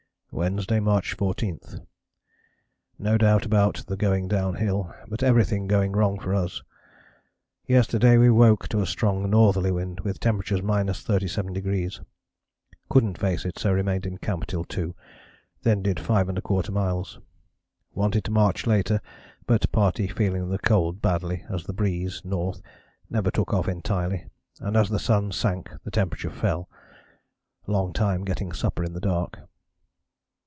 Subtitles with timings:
[0.33, 1.59] "Wednesday, March 14.
[2.97, 6.63] No doubt about the going downhill, but everything going wrong for us.
[7.67, 10.41] Yesterday we woke to a strong northerly wind with temp.
[10.43, 12.05] 37°.
[12.89, 14.95] Couldn't face it, so remained in camp till 2,
[15.63, 17.19] then did 5¼ miles.
[17.93, 19.01] Wanted to march later,
[19.45, 22.53] but party feeling the cold badly as the breeze (N.)
[23.09, 24.27] never took off entirely,
[24.61, 26.15] and as the sun sank the temp.
[26.31, 26.69] fell.
[27.67, 29.39] Long time getting supper in dark.